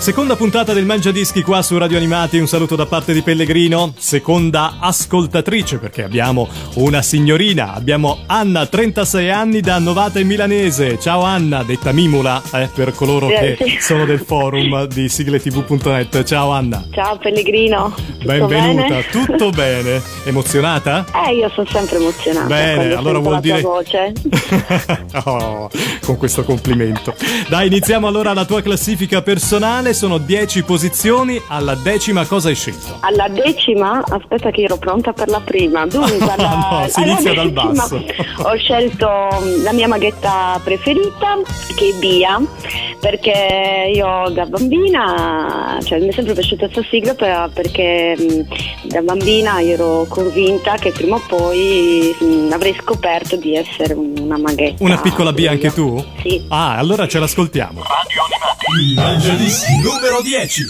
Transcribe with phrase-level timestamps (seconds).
[0.00, 3.92] Seconda puntata del Mangia Dischi qua su Radio Animati, un saluto da parte di Pellegrino,
[3.98, 10.98] seconda ascoltatrice perché abbiamo una signorina, abbiamo Anna, 36 anni da Novate Milanese.
[10.98, 16.24] Ciao Anna, detta Mimula, eh, per coloro che sono del forum di sigletv.net.
[16.24, 16.82] Ciao Anna.
[16.92, 17.94] Ciao Pellegrino.
[17.94, 19.06] Tutto Benvenuta, bene?
[19.10, 20.02] tutto bene.
[20.24, 21.04] Emozionata?
[21.28, 22.46] Eh, io sono sempre emozionata.
[22.46, 24.14] Bene, allora vuol dire- voce.
[25.24, 25.70] oh,
[26.00, 27.14] con questo complimento.
[27.48, 29.88] Dai, iniziamo allora la tua classifica personale.
[29.92, 31.40] Sono 10 posizioni.
[31.48, 32.96] Alla decima cosa hai scelto?
[33.00, 35.84] Alla decima, aspetta che ero pronta per la prima.
[35.86, 38.02] Dunque, alla, No, si inizia dal basso.
[38.42, 39.08] Ho scelto
[39.42, 41.36] mm, la mia maghetta preferita,
[41.76, 42.40] che è Bia,
[43.00, 48.40] perché io da bambina, cioè mi è sempre piaciuta questa sigla per- perché mm,
[48.84, 54.38] da bambina io ero convinta che prima o poi mm, avrei scoperto di essere una
[54.38, 54.82] maghetta.
[54.82, 56.02] Una piccola B anche tu?
[56.22, 56.44] Sì.
[56.48, 57.80] Ah, allora ce l'ascoltiamo.
[57.80, 57.84] Il
[58.94, 60.64] Mangia Dischi numero 10.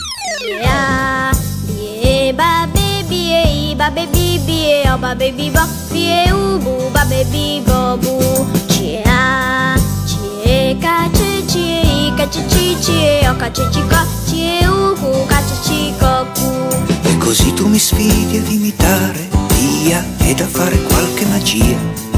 [0.62, 1.32] Yeah,
[1.68, 5.60] yeah, ba baby, eh, ba baby, bie, oh ba baby, bo,
[5.92, 8.46] bie, ubu, ba baby, bo, bu.
[8.68, 9.76] Chia,
[10.08, 15.26] chie, ca, chi, chie, ca, chi, chi, chie, oh ca, chi, chi, co, chie, ubu,
[15.28, 17.08] ca, chi, chi, co, cu.
[17.08, 22.08] E così tu mi sfidi ad imitare via ed a fare qualche magia.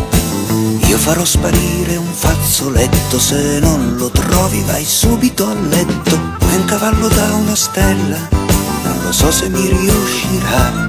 [1.03, 6.17] Farò sparire un fazzoletto, se non lo trovi vai subito a letto.
[6.39, 8.29] È un cavallo da una stella,
[8.85, 10.89] non lo so se mi riuscirà.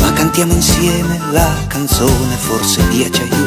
[0.00, 3.43] Ma cantiamo insieme la canzone, forse Dio ci aiuterà.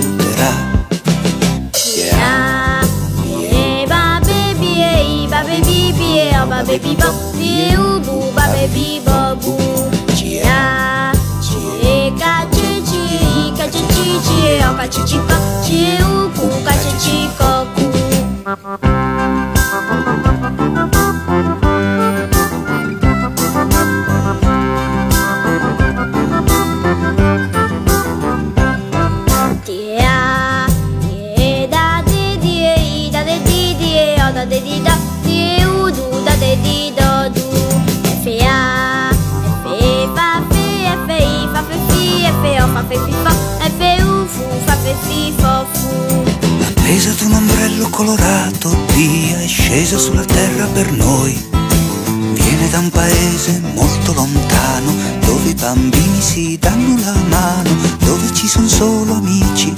[59.08, 59.74] Solo amici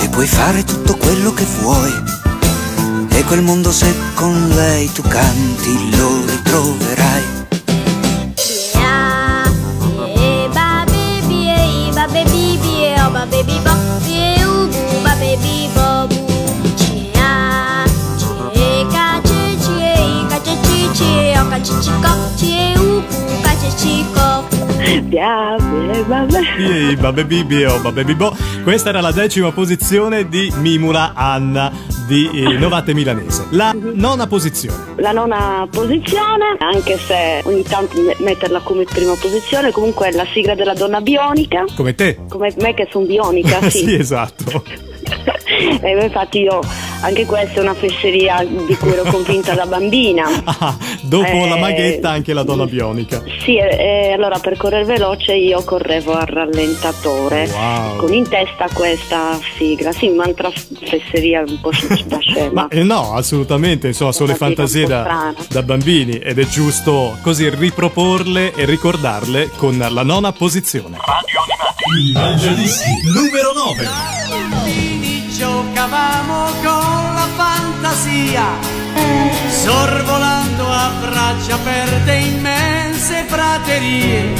[0.00, 1.92] e puoi fare tutto quello che vuoi.
[3.10, 7.37] E quel mondo se con lei tu canti lo ritroverai.
[26.58, 28.32] Ehi, Babbe Bibi o Babbe Bibò.
[28.62, 31.72] Questa era la decima posizione di Mimula Anna
[32.06, 33.46] di eh, Novate Milanese.
[33.50, 34.76] La nona posizione.
[34.96, 40.26] La nona posizione, anche se ogni tanto me- metterla come prima posizione, comunque è la
[40.32, 42.18] sigla della donna bionica, Come te.
[42.28, 43.94] come me che sono bionica, sì, sì.
[43.94, 44.62] esatto.
[45.82, 46.60] e infatti io,
[47.00, 50.26] anche questa è una fesseria di cui ero convinta da bambina.
[50.60, 53.22] Ah, dopo Eh, la maghetta anche la donna bionica.
[53.44, 53.76] Sì, e,
[54.08, 57.96] e allora per correre veloce io correvo al rallentatore Wow.
[57.96, 59.92] con in testa questa sigla.
[59.92, 61.70] Sì, un'altra fesseria un po'
[62.06, 62.50] da scema.
[62.62, 67.48] Ma eh, no, assolutamente, insomma, sono le fantasie da, da bambini ed è giusto così
[67.48, 70.96] riproporle e ricordarle con la nona posizione.
[72.00, 74.17] Il Mangiadischi numero 9.
[75.68, 78.44] Giocavamo con la fantasia,
[79.50, 84.32] sorvolando a braccia aperte immense praterie.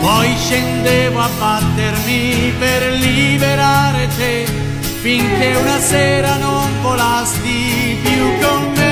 [0.00, 4.46] Poi scendevo a battermi per liberare te,
[5.00, 8.86] finché una sera non volasti più con me.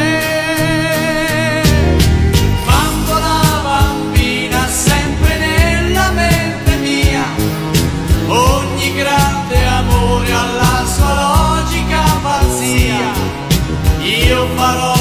[8.96, 11.35] Grande amore alla sua logica
[14.54, 14.95] farò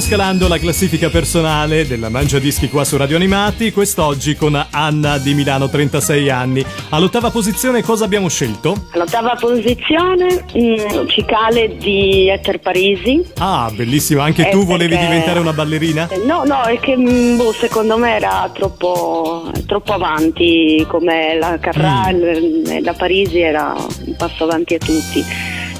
[0.00, 5.32] scalando la classifica personale della Mangia Dischi qua su Radio Animati, quest'oggi con Anna di
[5.32, 6.62] Milano, 36 anni.
[6.90, 8.88] All'ottava posizione cosa abbiamo scelto?
[8.90, 13.24] All'ottava posizione mh, mm, Cicale di Etter Parisi.
[13.38, 15.06] Ah, bellissimo, anche eh, tu volevi perché...
[15.06, 16.08] diventare una ballerina?
[16.10, 21.58] Eh, no, no, è che mm, boh, secondo me era troppo, troppo avanti, come la
[21.58, 22.82] Carrà, mm.
[22.82, 23.74] la Parisi era
[24.04, 25.24] un passo avanti a tutti.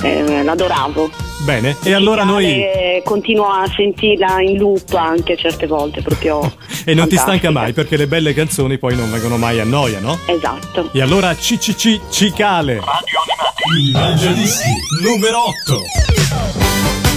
[0.03, 1.11] Eh, l'adoravo.
[1.45, 2.79] Bene, e allora noi...
[3.05, 6.41] Continuo a sentirla in loop anche certe volte, proprio...
[6.85, 7.07] e non fantastica.
[7.07, 10.19] ti stanca mai perché le belle canzoni poi non vengono mai a noia, no?
[10.27, 10.91] Esatto.
[10.93, 12.75] E allora CCC Cicale.
[12.75, 13.19] Radio
[13.95, 14.69] Animati.
[15.01, 17.10] Il numero 8.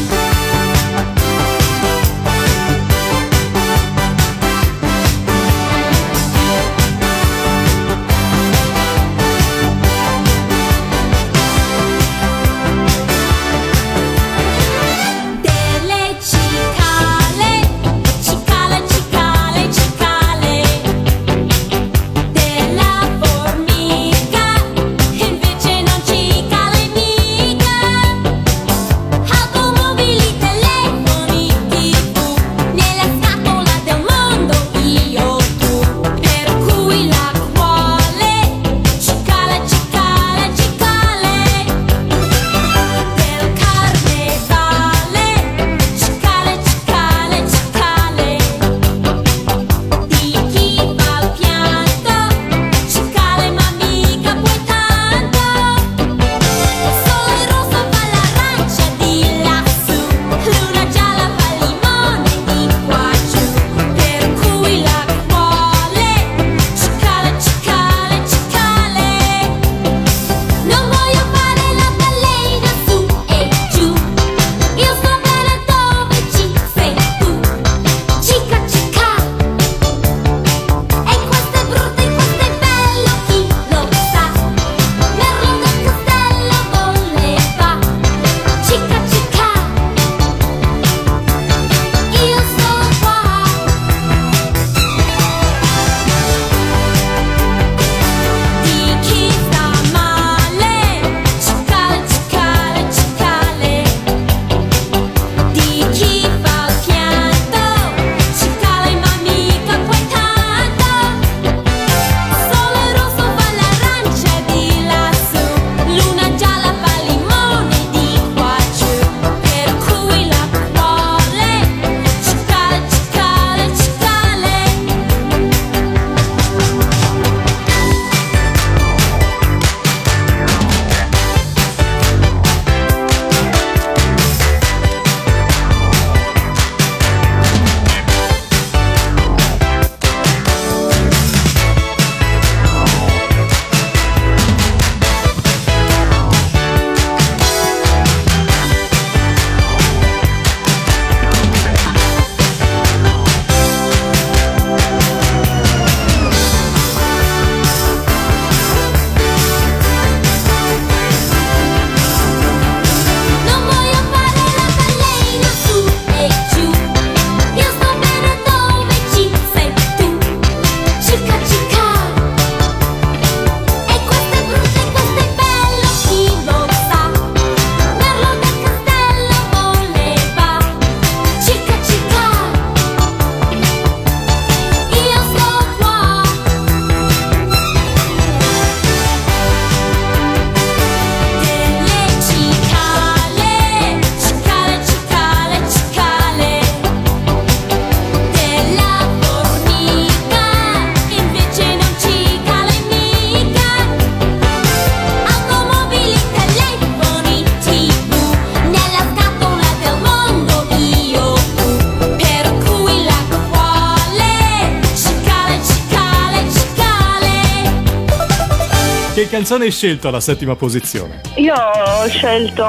[219.34, 221.22] Canzone hai scelto alla settima posizione?
[221.38, 222.64] Io ho scelto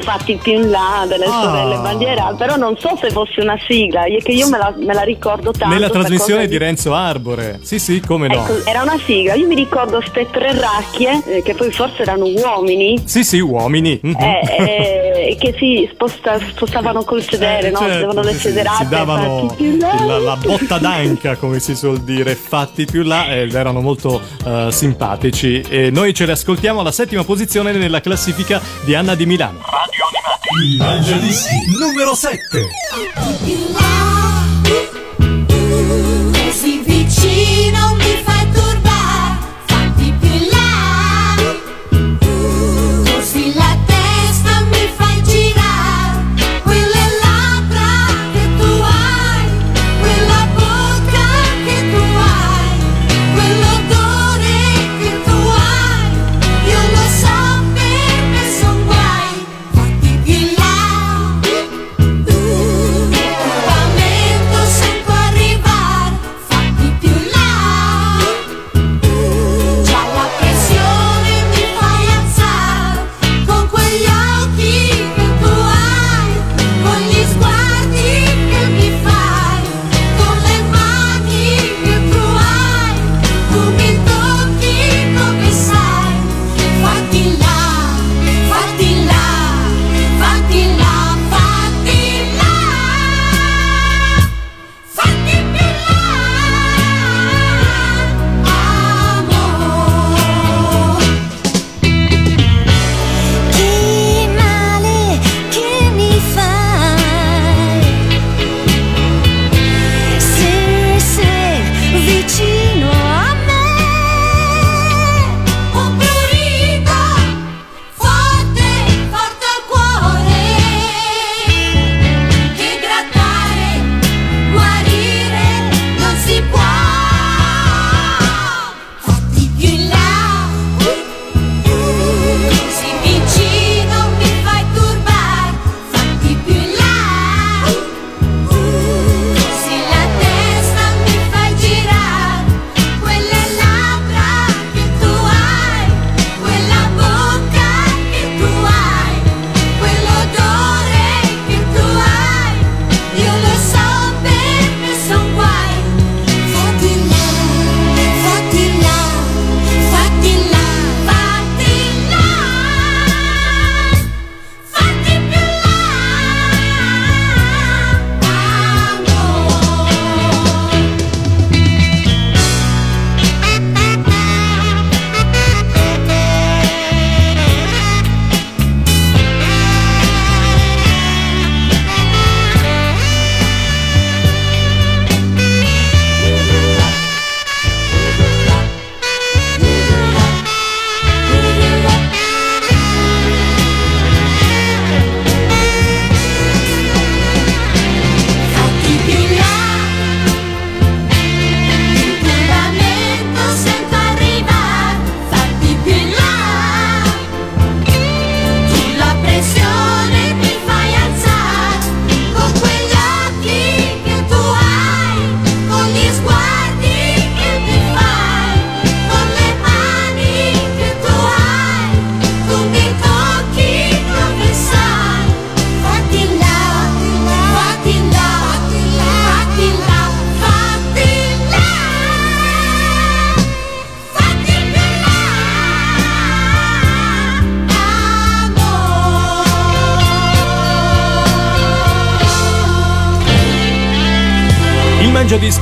[0.00, 1.42] Fatti più in là delle Ah.
[1.42, 4.94] sorelle Bandiera, però non so se fosse una sigla, io- che io me la, me
[4.94, 5.74] la ricordo tanto.
[5.74, 7.58] Nella trasmissione di Renzo Arbore.
[7.62, 8.42] Sì, sì, come no.
[8.46, 12.24] Ecco, era una sigla, io mi ricordo ste tre racchie, eh, che poi forse erano
[12.24, 14.00] uomini, Sì, sì, uomini.
[14.02, 14.16] Mhm.
[14.18, 17.78] eh, eh, che si sposta- spostavano col sedere, Eh, no?
[17.78, 18.84] certo, Avevano le sì, sederate.
[18.84, 23.54] si davano più la, la botta d'anca, come si suol dire, fatti più là ed
[23.54, 25.60] erano molto eh, simpatici.
[25.68, 29.60] E noi ce li ascoltiamo alla settima posizione nella classifica di Anna di Milano.
[30.64, 32.38] Il Mangiadischi numero 7.
[33.44, 34.44] più là,
[36.32, 38.31] così vicino mi fai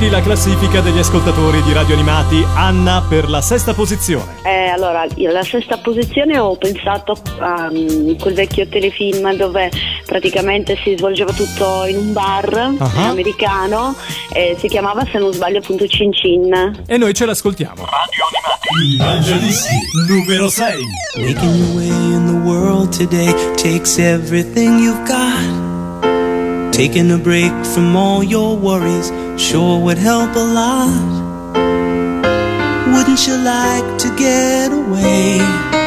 [0.00, 2.45] Mangiadischi, la classifica degli ascoltatori di radio animati.
[2.54, 4.37] Anna per la sesta posizione.
[4.45, 9.71] Eh, allora, io alla sesta posizione ho pensato a mm, quel vecchio telefilm dove
[10.07, 12.38] praticamente si svolgeva tutto in un bar
[12.78, 13.09] Ah.
[13.09, 13.95] americano
[14.33, 16.83] e si chiamava, se non sbaglio, appunto Cin Cin.
[16.87, 17.85] E noi ce l'ascoltiamo.
[18.83, 19.75] Il Mangiadischi
[20.09, 20.85] numero 6.
[21.16, 25.69] Making your way in the world today takes everything you've got.
[26.80, 31.52] Taking a break from all your worries sure would help a lot.
[32.94, 35.79] Wouldn't you like to get away?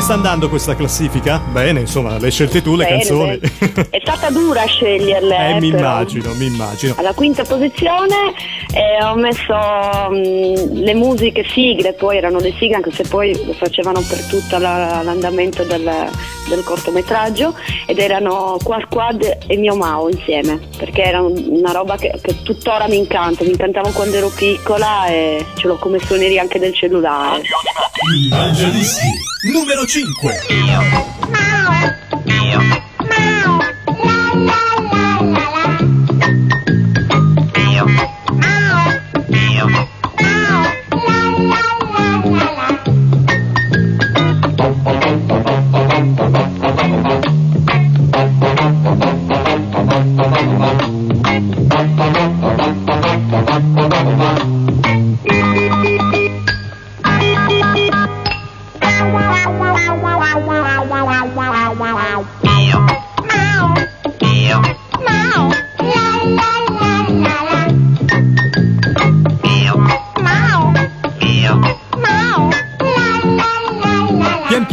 [0.00, 1.38] Sta andando questa classifica?
[1.38, 3.38] Bene, insomma, le hai scelte tu le Bene, canzoni.
[3.38, 3.88] bene.
[3.90, 5.48] È stata dura sceglierle.
[5.56, 6.94] Eh, mi immagino, mi immagino.
[6.96, 8.14] Alla quinta posizione
[8.72, 9.54] eh, ho messo
[10.10, 14.58] mm, le musiche sigle, poi erano le sigle anche se poi lo facevano per tutto
[14.58, 15.90] la- l'andamento del,
[16.48, 17.54] del cortometraggio
[17.86, 22.42] ed erano Quad Quad e Mio Mao insieme, perché era un- una roba che, che
[22.42, 26.74] tuttora mi incanta, mi incantavo quando ero piccola e ce l'ho come suoneria anche del
[26.74, 27.42] cellulare.
[28.30, 29.06] Mangiadischi
[29.52, 30.40] numero 5.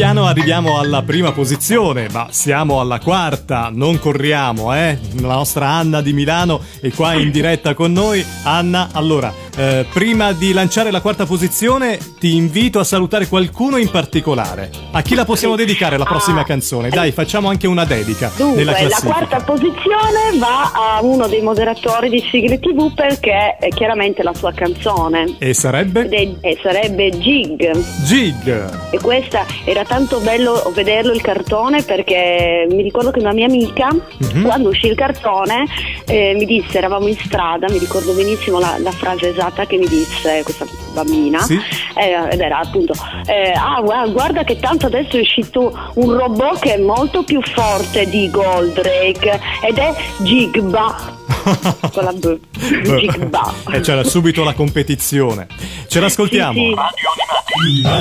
[0.02, 4.98] Piano arriviamo alla prima posizione, ma siamo alla quarta, non corriamo, eh?
[5.20, 8.26] La nostra Anna di Milano è qua in diretta con noi.
[8.42, 13.90] Anna, allora, eh, prima di lanciare la quarta posizione, ti invito a salutare qualcuno in
[13.90, 14.70] particolare.
[14.92, 16.44] A chi la possiamo dedicare la prossima Ah.
[16.46, 16.90] canzone?
[16.90, 22.24] Dai, facciamo anche una dedica Dunque, la quarta posizione va a uno dei moderatori di
[22.32, 25.36] Sigle TV perché è chiaramente la sua canzone.
[25.40, 26.08] E sarebbe?
[26.08, 27.72] È- e sarebbe Jig.
[28.06, 28.70] Gig.
[28.92, 33.90] E questa era tanto bello vederlo il cartone perché mi ricordo che una mia amica,
[33.92, 34.44] Mhm.
[34.44, 35.66] quando uscì il cartone,
[36.06, 39.88] eh, mi disse, eravamo in strada, mi ricordo benissimo la, la frase esatta che mi
[39.88, 41.56] disse questa bambina, Sì.
[41.96, 42.94] eh, ed era appunto,
[43.26, 47.42] eh, ah gua- guarda che tanto adesso è uscito un robot che è molto più
[47.42, 51.20] forte di Goldrake ed è Jigba.
[51.92, 52.38] Con la B.
[52.84, 53.54] Jigba.
[53.72, 55.48] E c'era subito la competizione.
[55.88, 56.54] Ce l'ascoltiamo.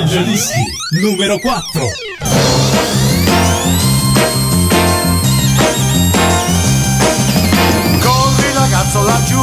[0.07, 0.59] Sì, sì.
[1.01, 1.81] Numero 4.
[7.99, 9.39] Corri ragazzo laggiù,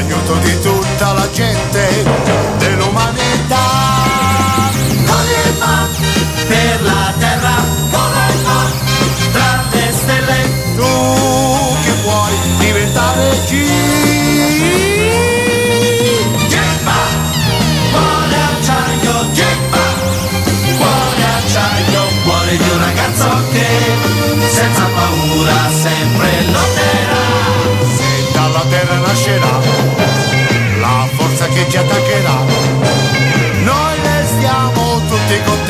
[0.00, 2.04] l'aiuto di tutta la gente
[2.58, 3.64] dell'umanità.
[5.06, 5.88] Corri e va
[6.48, 7.54] per la terra,
[7.90, 8.62] vola e va
[9.32, 10.40] tra le stelle,
[10.76, 13.68] tu che vuoi diventare G.
[22.50, 23.66] Di un ragazzo che
[24.48, 27.22] senza paura sempre lotterà.
[27.94, 29.69] Se dalla terra nascerà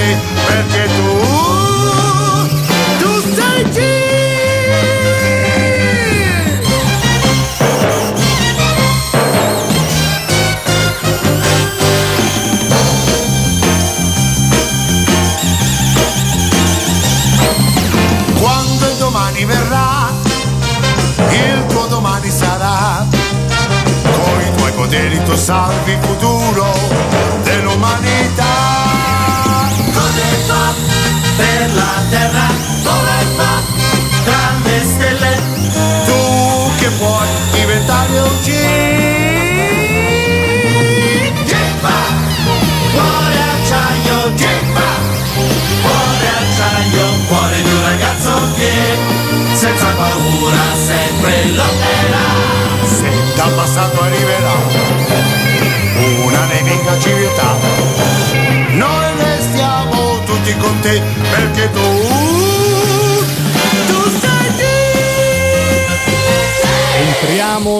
[0.00, 1.69] tutti con te perché tu,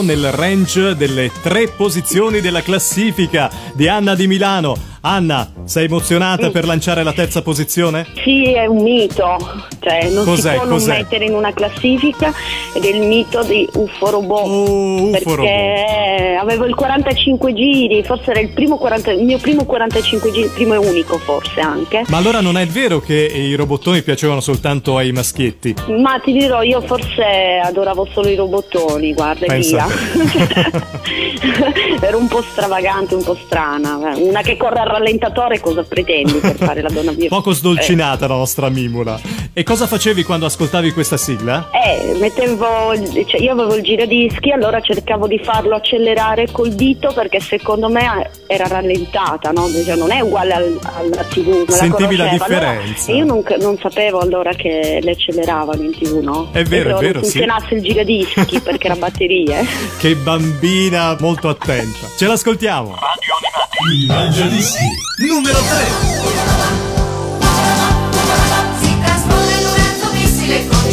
[0.02, 4.76] nel range delle tre posizioni della classifica di Anna di Milano.
[5.02, 8.06] Anna, sei emozionata per lanciare la terza posizione?
[8.22, 9.38] Sì, è un mito,
[9.80, 10.98] cioè non Cos'è, si può non cos'è?
[10.98, 12.32] mettere in una classifica
[12.74, 14.46] ed è il mito di UFO Robot.
[14.46, 19.64] Oh, UFO perché avevo il 45 giri, forse era il, primo 40 il mio primo
[19.64, 22.04] 45 giri, primo e unico forse anche.
[22.08, 25.74] Ma allora non è vero che i robottoni piacevano soltanto ai maschietti?
[25.98, 30.88] Ma ti dirò, io forse adoravo solo i robottoni, guarda, Pensa via.
[32.00, 33.98] Ero un po' stravagante, un po' strana.
[34.16, 37.34] Una che corre a rallentatore cosa pretendi per fare la donna bionda?
[37.34, 39.18] Poco sdolcinata la nostra Mimula.
[39.52, 41.70] E cosa facevi quando ascoltavi questa sigla?
[41.72, 42.94] Eh, mettevo,
[43.26, 48.30] cioè io avevo il giradischi, allora cercavo di farlo accelerare col dito perché secondo me
[48.46, 49.68] era rallentata, no?
[49.68, 51.48] Cioè, non è uguale al- alla TV.
[51.48, 52.44] me la Sentivi la conoscevo.
[52.44, 53.12] Allora, differenza?
[53.12, 56.48] io non, non sapevo allora che le acceleravano in TV, no?
[56.52, 57.38] È vero, è vero, non sì.
[57.38, 59.66] funzionasse il giradischi perché era batterie.
[59.98, 62.06] Che bambina molto attenta.
[62.16, 62.94] Ce l'ascoltiamo.
[63.88, 64.84] Il Mangiadischi
[65.26, 65.66] numero 3.
[68.78, 70.90] Si trasforma in un razzo missile con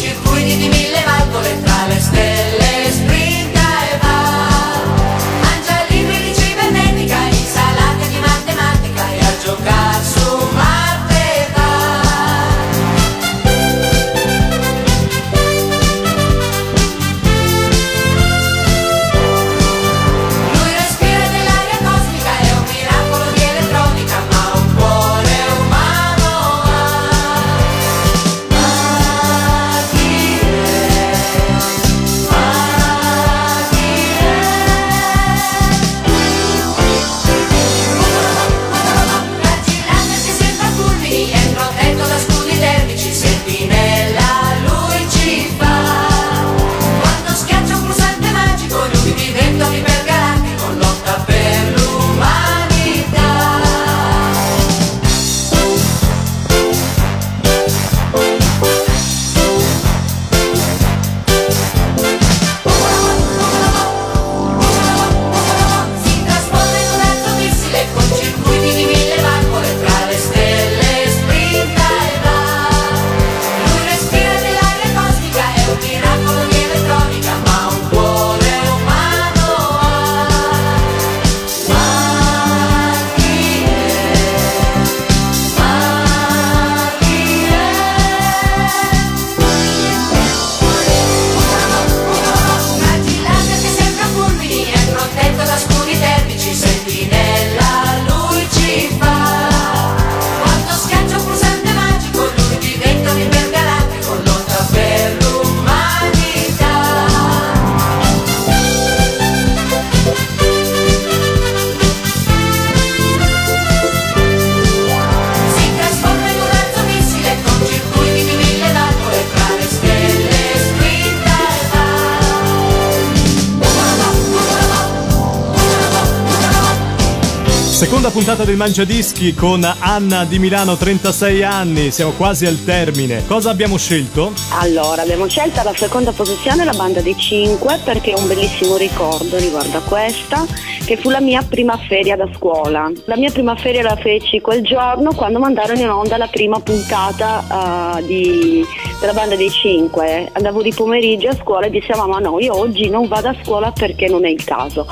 [127.98, 131.90] Seconda puntata del Mangiadischi con Anna di Milano, 36 anni.
[131.90, 133.26] Siamo quasi al termine.
[133.26, 134.34] Cosa abbiamo scelto?
[134.52, 139.38] Allora, abbiamo scelto alla seconda posizione la banda dei 5 perché ho un bellissimo ricordo
[139.38, 140.46] riguardo a questa,
[140.86, 142.92] che fu la mia prima feria da scuola.
[143.06, 147.98] La mia prima feria la feci quel giorno quando mandarono in onda la prima puntata
[147.98, 148.64] eh, di-
[149.00, 150.30] della banda dei 5.
[150.34, 153.36] Andavo di pomeriggio a scuola e dissi a mamma no, io oggi non vado a
[153.44, 154.86] scuola perché non è il caso.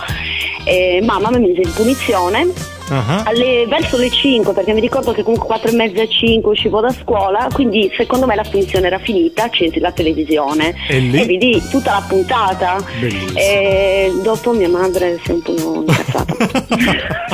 [0.66, 2.48] E mamma mi mise in punizione
[2.90, 6.82] Ah, alle- verso le 5 perché mi ricordo che comunque 4 e mezza 5 uscivo
[6.82, 11.26] da scuola quindi secondo me la punizione era finita accesi la televisione E lì?
[11.26, 13.40] vidi tutta la puntata Bellissimo.
[13.40, 16.36] e dopo mia madre si è un po' incazzata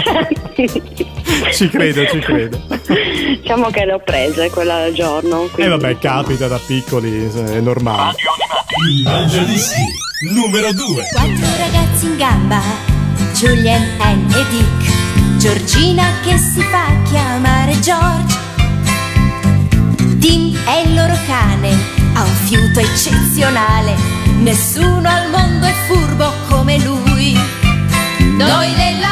[1.51, 2.57] Ci credo, ci credo.
[3.41, 6.21] diciamo che le ho prese quella giorno E quindi, Eh, vabbè, insomma.
[6.21, 8.15] capita da piccoli, è normale.
[9.03, 9.81] Mangiadischi
[10.33, 11.07] numero 2.
[11.11, 12.61] Quattro ragazzi in gamba,
[13.33, 18.37] Julian, Anne e Dick, Giorgina che si fa chiamare George.
[20.19, 21.71] Tim è il loro cane,
[22.13, 23.95] ha un fiuto eccezionale,
[24.39, 27.37] nessuno al mondo è furbo come lui.
[28.37, 29.10] Noi della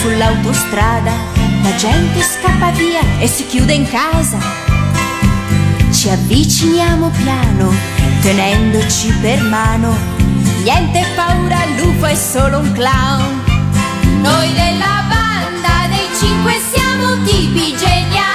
[0.00, 1.12] sull'autostrada,
[1.62, 4.38] la gente scappa via e si chiude in casa.
[5.90, 7.70] Ci avviciniamo piano,
[8.22, 9.94] tenendoci per mano.
[10.62, 13.42] Niente paura, l'UFO è solo un clown.
[14.22, 18.29] Noi della banda dei cinque siamo tipi geniali.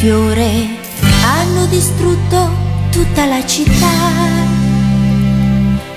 [0.00, 0.66] Fiore,
[1.22, 2.50] hanno distrutto
[2.90, 3.92] tutta la città.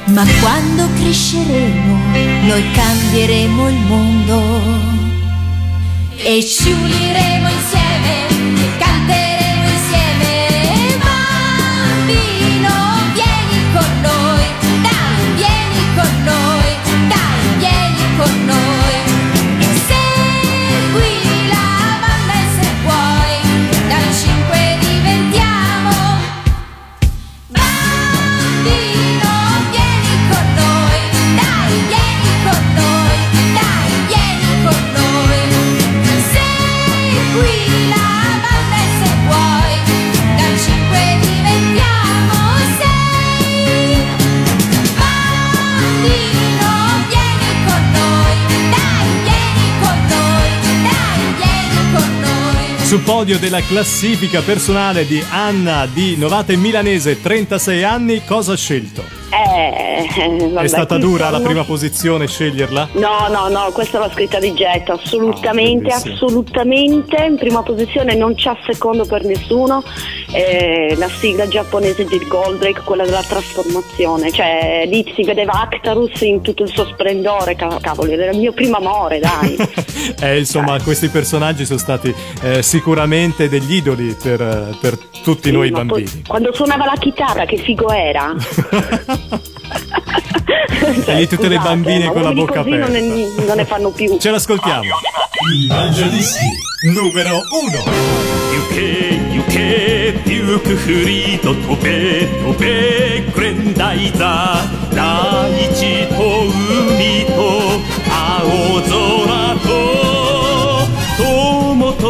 [0.08, 1.98] Ma quando cresceremo,
[2.46, 4.42] noi cambieremo il mondo
[6.18, 9.33] E ci uniremo insieme, canteremo
[52.94, 59.04] Sul podio della classifica personale di Anna di Novate Milanese, 36 anni, cosa ha scelto?
[59.32, 60.08] Eh,
[60.52, 62.90] vabbè, È stata dura la sono- prima posizione sceglierla?
[62.94, 67.16] No, no, no, questa è la scritta di getto, assolutamente, Ah, assolutamente.
[67.26, 69.84] In prima posizione non c'ha secondo per nessuno.
[70.34, 74.32] Eh, la sigla giapponese di Goldrake, quella della trasformazione.
[74.32, 78.52] Cioè, lì si vedeva Actarus in tutto il suo splendore, ca- cavoli, era il mio
[78.54, 79.56] primo amore, dai.
[80.20, 85.74] Eh, insomma, questi personaggi sono stati eh, sicuramente degli idoli per, per tutti noi Sì,
[85.74, 86.24] poi, bambini.
[86.28, 88.34] quando suonava la chitarra, che figo era.
[91.06, 93.00] E lì tutte le Scusate, bambine ma con la bocca così non aperta.
[93.00, 94.18] ne, non ne fanno più.
[94.20, 94.84] Ce l'ascoltiamo.
[95.70, 96.46] Mangiadischi
[96.94, 97.42] numero 1.
[98.64, 99.83] 行け
[100.54, 104.96] 行けデュークフリード飛べ飛べグレンダイザー。
[104.96, 107.34] 大地と海と
[108.08, 108.14] 青
[108.84, 108.94] 空
[109.64, 109.66] と
[111.18, 112.04] 友と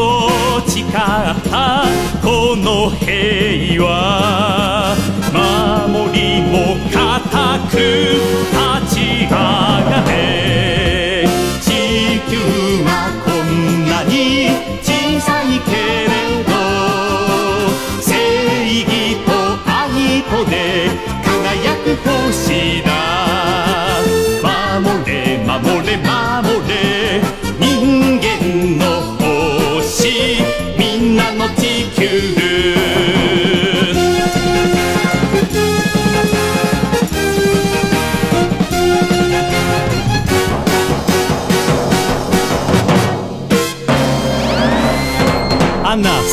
[0.67, 1.85] 誓った
[2.21, 2.27] こ
[2.57, 3.87] の平和。
[5.31, 6.53] 守りも
[6.91, 6.99] 固
[7.69, 7.73] く
[8.51, 11.25] 立ち上がれ。
[11.61, 11.67] 地
[12.29, 12.31] 球
[12.83, 12.89] は
[13.23, 14.13] こんなに
[22.31, 22.91] しだ。
[24.41, 27.21] 守れ守れ守れ。
[27.59, 28.83] 人間の
[29.79, 30.37] 星。
[30.77, 32.52] みんなの地球。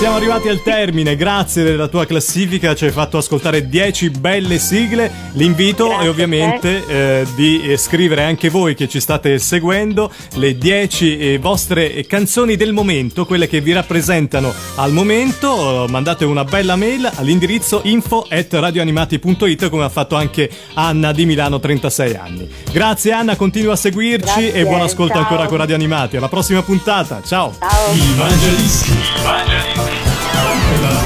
[0.00, 5.12] Siamo arrivati al termine, grazie della tua classifica, ci hai fatto ascoltare 10 belle sigle,
[5.32, 11.18] l'invito Grazie è ovviamente eh, di scrivere anche voi che ci state seguendo le 10
[11.18, 17.10] eh, vostre canzoni del momento, quelle che vi rappresentano al momento, mandate una bella mail
[17.16, 22.48] all'indirizzo info at radioanimati.it come ha fatto anche Anna di Milano 36 anni.
[22.72, 25.22] Grazie Anna, continua a seguirci Grazie, e buon ascolto ciao.
[25.24, 27.54] ancora con Radio Animati, alla prossima puntata, ciao!
[27.58, 27.92] Ciao.
[27.92, 29.89] Il Mangiadischi.